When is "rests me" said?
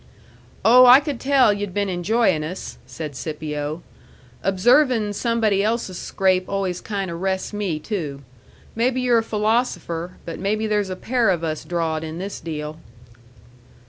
7.15-7.77